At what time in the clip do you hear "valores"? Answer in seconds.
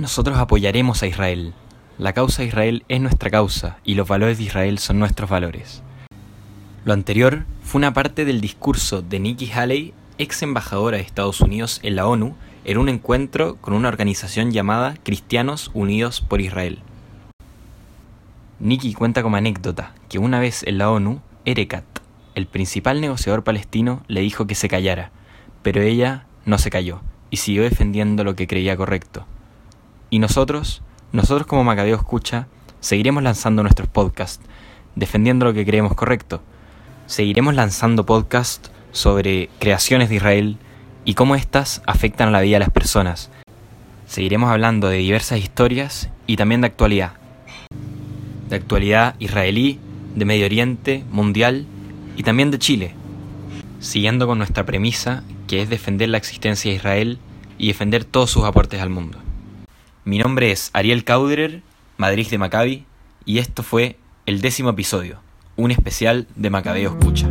4.08-4.38, 5.28-5.82